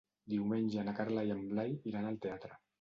[0.33, 2.63] Diumenge na Carla i en Blai iran al teatre.